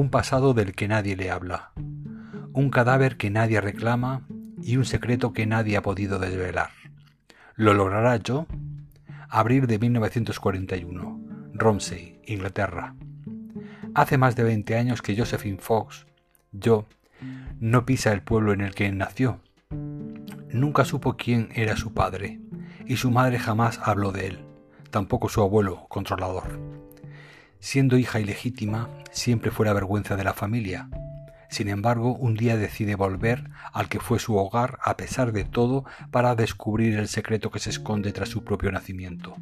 [0.00, 1.72] un pasado del que nadie le habla,
[2.54, 4.26] un cadáver que nadie reclama
[4.62, 6.70] y un secreto que nadie ha podido desvelar.
[7.54, 8.46] ¿Lo logrará yo?
[9.28, 11.20] Abril de 1941,
[11.52, 12.94] Romsey, Inglaterra.
[13.94, 16.06] Hace más de 20 años que Josephine Fox,
[16.50, 16.86] yo,
[17.58, 19.40] no pisa el pueblo en el que nació.
[20.50, 22.40] Nunca supo quién era su padre,
[22.86, 24.44] y su madre jamás habló de él,
[24.90, 26.58] tampoco su abuelo controlador.
[27.60, 30.88] Siendo hija ilegítima, siempre fue la vergüenza de la familia.
[31.50, 35.84] Sin embargo, un día decide volver al que fue su hogar a pesar de todo
[36.10, 39.36] para descubrir el secreto que se esconde tras su propio nacimiento,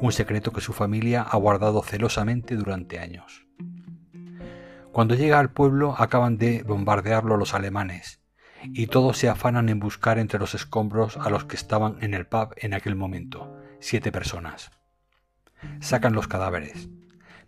[0.00, 3.46] un secreto que su familia ha guardado celosamente durante años.
[4.90, 8.20] Cuando llega al pueblo acaban de bombardearlo los alemanes,
[8.64, 12.26] y todos se afanan en buscar entre los escombros a los que estaban en el
[12.26, 14.72] pub en aquel momento, siete personas.
[15.80, 16.88] Sacan los cadáveres,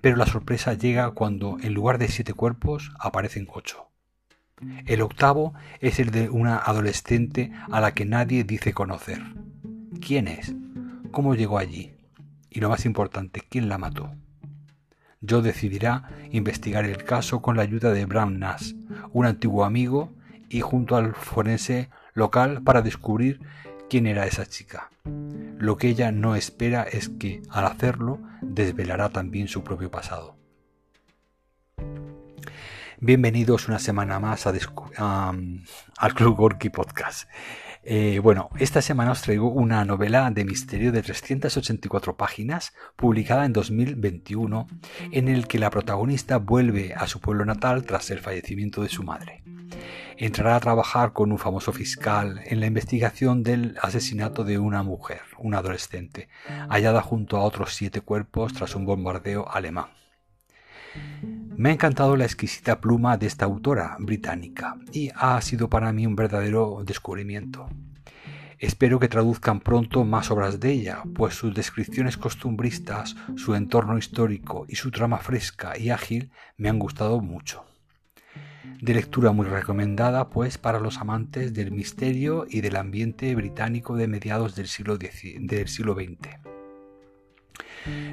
[0.05, 3.89] pero la sorpresa llega cuando en lugar de siete cuerpos aparecen ocho.
[4.85, 9.23] El octavo es el de una adolescente a la que nadie dice conocer.
[10.07, 10.55] ¿Quién es?
[11.11, 11.95] ¿Cómo llegó allí?
[12.51, 14.15] Y lo más importante, ¿quién la mató?
[15.27, 18.75] Joe decidirá investigar el caso con la ayuda de Bram Nash,
[19.15, 20.13] un antiguo amigo,
[20.51, 23.41] y junto al forense local para descubrir
[23.89, 24.91] quién era esa chica.
[25.59, 30.37] Lo que ella no espera es que, al hacerlo, desvelará también su propio pasado.
[33.01, 37.29] Bienvenidos una semana más al Club Gorky Podcast.
[37.83, 43.53] Eh, bueno, esta semana os traigo una novela de misterio de 384 páginas, publicada en
[43.53, 44.67] 2021,
[45.13, 49.03] en el que la protagonista vuelve a su pueblo natal tras el fallecimiento de su
[49.03, 49.45] madre.
[50.17, 55.23] Entrará a trabajar con un famoso fiscal en la investigación del asesinato de una mujer,
[55.39, 56.29] una adolescente,
[56.69, 59.87] hallada junto a otros siete cuerpos tras un bombardeo alemán.
[61.57, 66.07] Me ha encantado la exquisita pluma de esta autora británica y ha sido para mí
[66.07, 67.69] un verdadero descubrimiento.
[68.61, 74.65] Espero que traduzcan pronto más obras de ella, pues sus descripciones costumbristas, su entorno histórico
[74.69, 77.65] y su trama fresca y ágil me han gustado mucho.
[78.81, 84.09] De lectura muy recomendada, pues, para los amantes del misterio y del ambiente británico de
[84.09, 86.55] mediados del siglo, del siglo XX.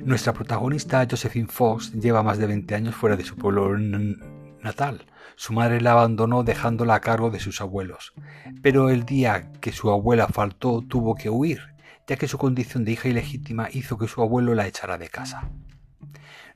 [0.04, 5.06] Nuestra protagonista, Josephine Fox, lleva más de 20 años fuera de su pueblo natal.
[5.36, 8.14] Su madre la abandonó dejándola a cargo de sus abuelos.
[8.62, 11.62] Pero el día que su abuela faltó tuvo que huir,
[12.08, 15.50] ya que su condición de hija ilegítima hizo que su abuelo la echara de casa.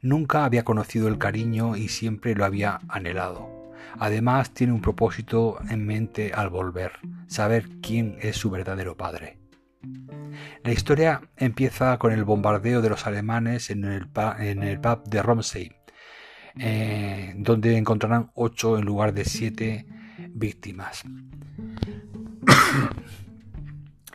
[0.02, 3.65] Nunca había conocido el cariño y siempre lo había anhelado.
[4.00, 6.94] Además tiene un propósito en mente al volver,
[7.28, 9.40] saber quién es su verdadero padre.
[10.64, 15.72] La historia empieza con el bombardeo de los alemanes en el, pub de Romsey,
[16.58, 19.86] eh, donde encontrarán ocho en lugar de siete
[20.30, 21.04] víctimas.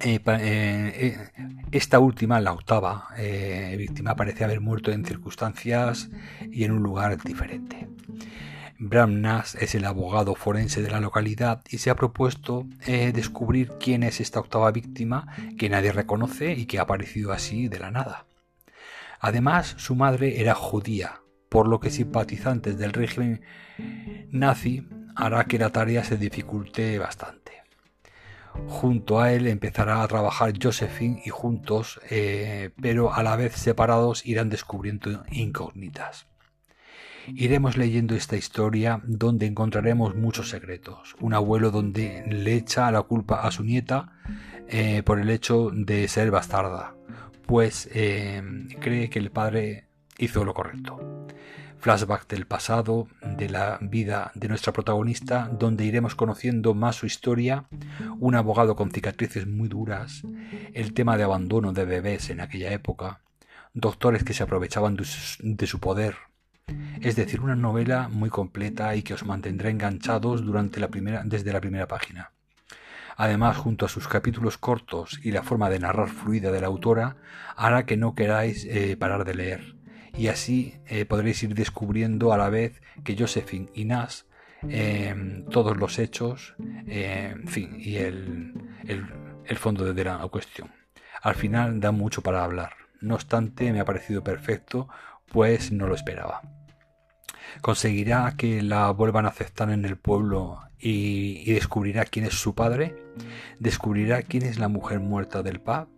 [0.03, 1.29] Eh, eh,
[1.73, 3.09] esta última, la octava
[3.77, 6.09] víctima, parece haber muerto en circunstancias
[6.51, 7.87] y en un lugar diferente.
[8.83, 13.73] Bram Nash es el abogado forense de la localidad y se ha propuesto eh, descubrir
[13.79, 15.27] quién es esta octava víctima
[15.59, 18.25] que nadie reconoce y que ha aparecido así de la nada.
[19.21, 21.21] Además, su madre era judía,
[21.51, 23.43] por lo que simpatizantes del régimen
[24.31, 27.53] nazi hará que la tarea se dificulte bastante.
[28.67, 34.25] Junto a él empezará a trabajar Josephine y juntos, eh, pero a la vez separados,
[34.25, 36.31] irán descubriendo incógnitas.
[37.35, 41.17] Iremos leyendo esta historia donde encontraremos muchos secretos.
[41.21, 44.13] Un abuelo donde le echa la culpa a su nieta
[44.69, 46.95] eh, por el hecho de ser bastarda,
[47.47, 48.43] pues eh,
[48.81, 49.85] cree que el padre
[50.19, 51.27] hizo lo correcto.
[51.79, 57.65] Flashback del pasado, de la vida de nuestra protagonista, donde iremos conociendo más su historia,
[58.19, 60.23] un abogado con cicatrices muy duras,
[60.75, 63.21] el tema de abandono de bebés en aquella época,
[63.73, 66.17] doctores que se aprovechaban de su poder
[67.01, 71.53] es decir, una novela muy completa y que os mantendrá enganchados durante la primera, desde
[71.53, 72.33] la primera página.
[73.17, 77.17] Además, junto a sus capítulos cortos y la forma de narrar fluida de la autora,
[77.57, 79.77] hará que no queráis eh, parar de leer.
[80.17, 84.23] Y así eh, podréis ir descubriendo a la vez que Josephine y Nash,
[84.63, 86.55] em, todos los hechos,
[86.87, 88.55] en fin, y el,
[88.87, 90.71] el fondo de la cuestión.
[91.23, 92.73] Al final da mucho para hablar.
[93.01, 94.89] No obstante, me ha parecido perfecto,
[95.31, 96.60] pues no lo esperaba.
[97.61, 102.97] ¿Conseguirá que la vuelvan a aceptar en el pueblo y, descubrirá quién es su padre?
[103.59, 105.89] ¿Descubrirá quién es la mujer muerta del pub?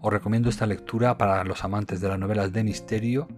[0.00, 3.28] Os recomiendo esta lectura para los amantes de las novelas de misterio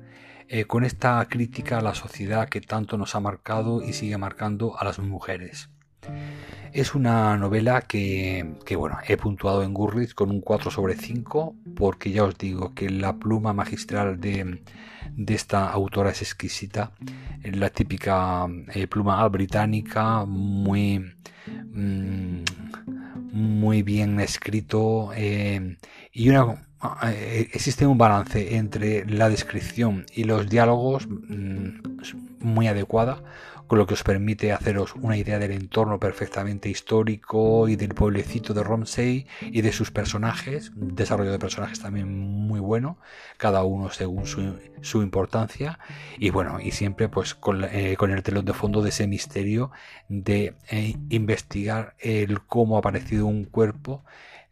[0.49, 4.79] eh, con esta crítica a la sociedad que tanto nos ha marcado y sigue marcando
[4.79, 5.72] a las mujeres.
[6.73, 12.13] Es una novela que, bueno, he puntuado en Goodreads con un 4 sobre 5 porque
[12.13, 14.63] ya os digo que la pluma magistral de,
[15.29, 16.93] esta autora es exquisita.
[17.45, 20.99] La típica eh, pluma británica, muy,
[21.73, 22.43] mm,
[23.33, 25.77] muy bien escrito eh,
[26.11, 33.23] y eh, existe un balance entre la descripción y los diálogos mm, muy adecuada
[33.73, 38.53] con lo que os permite haceros una idea del entorno perfectamente histórico y del pueblecito
[38.53, 42.99] de Romsey y de sus personajes, desarrollo de personajes también muy bueno,
[43.39, 45.79] cada uno según su, importancia.
[46.19, 49.71] Y bueno, y siempre pues con, eh, el telón de fondo de ese misterio
[50.09, 54.05] de eh, investigar el cómo ha aparecido un cuerpo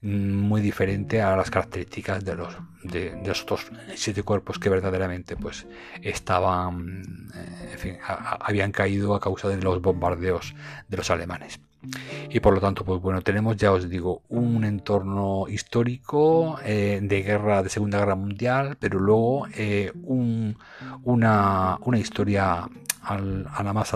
[0.02, 5.66] muy diferente a las características de los, de, los otros siete cuerpos que verdaderamente pues
[6.02, 7.02] estaban,
[7.84, 7.98] eh,
[8.40, 10.54] habían caído a causa de los bombardeos
[10.88, 11.60] de los alemanes.
[12.28, 17.22] Y por lo tanto, pues bueno, tenemos, ya os digo, un entorno histórico eh, de
[17.22, 22.68] guerra, de Segunda Guerra Mundial, pero luego eh, una, una, historia
[23.02, 23.94] a la más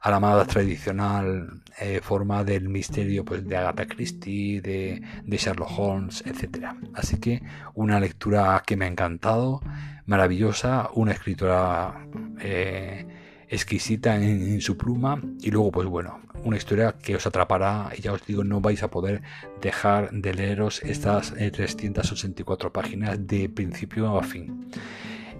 [0.00, 6.24] a la más tradicional eh, forma del misterio pues, de Agatha Christie, de, Sherlock Holmes,
[6.26, 6.68] etc.
[6.94, 7.42] Así que
[7.74, 9.60] una lectura que me ha encantado,
[10.06, 12.06] maravillosa, una escritora
[12.40, 13.06] eh,
[13.48, 18.12] exquisita en, su pluma y luego pues bueno, una historia que os atrapará y ya
[18.12, 19.22] os digo, no vais a poder
[19.60, 24.70] dejar de leeros estas 384 eh, páginas de principio a fin.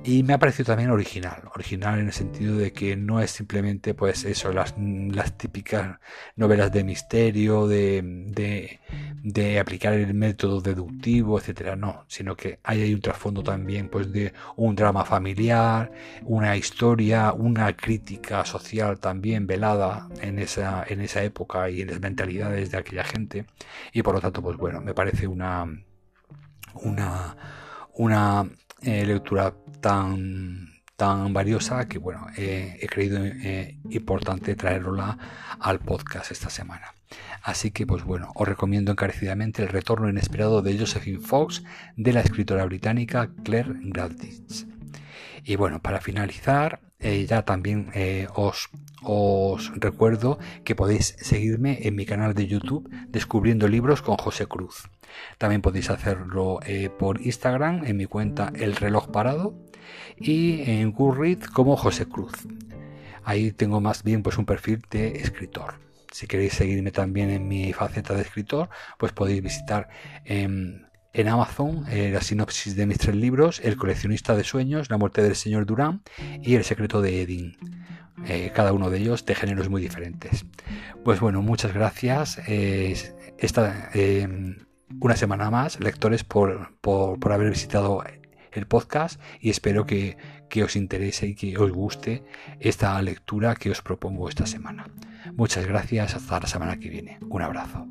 [0.03, 3.93] Y me ha parecido también original, original en el sentido de que no es simplemente
[3.93, 5.99] pues eso, las, las típicas
[6.37, 8.01] novelas de misterio, de,
[9.23, 14.11] de, aplicar el método deductivo, etcétera, no, sino que hay, hay un trasfondo también pues
[14.11, 15.93] de un drama familiar,
[16.25, 22.01] una historia, una crítica social también velada en esa, en esa época y en las
[22.01, 23.45] mentalidades de aquella gente.
[23.93, 25.67] Y por lo tanto, pues bueno, me parece una
[26.75, 27.37] una
[27.95, 28.49] una
[28.83, 35.19] eh, lectura tan, tan valiosa que bueno, he creído eh, importante traerla
[35.59, 36.95] al podcast esta semana.
[37.43, 41.63] Así que pues bueno, os recomiendo encarecidamente el retorno inesperado de Josephine Fox
[41.97, 44.67] de la escritora británica Claire Graditz.
[45.45, 47.91] Y bueno, para finalizar, eh, ya también
[48.35, 48.69] os,
[49.03, 54.89] os recuerdo que podéis seguirme en mi canal de YouTube Descubriendo Libros con José Cruz.
[55.39, 59.55] También podéis hacerlo eh, por Instagram en mi cuenta El Reloj Parado
[60.17, 62.33] y en Goodreads como José Cruz.
[63.25, 65.75] Ahí tengo más bien pues un perfil de escritor.
[66.13, 68.69] Si queréis seguirme también en mi faceta de escritor,
[68.99, 69.89] pues podéis visitar
[71.13, 75.23] en Amazon eh, la sinopsis de mis tres libros, El coleccionista de sueños, La muerte
[75.23, 76.03] del señor Durán
[76.43, 77.57] y El secreto de Edin.
[78.27, 80.45] Eh, cada uno de ellos de géneros muy diferentes.
[81.05, 82.39] Pues bueno, muchas gracias.
[82.47, 83.91] esta,
[85.01, 88.03] una semana más, lectores, por, por, por haber visitado
[88.53, 90.17] el podcast y espero que,
[90.49, 92.25] que, os interese y que os guste
[92.59, 94.87] esta lectura que os propongo esta semana.
[95.35, 97.19] Muchas gracias, hasta la semana que viene.
[97.29, 97.87] Un abrazo.